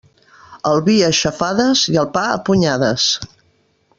[0.69, 3.09] El vi a xafades i el pa a punyades.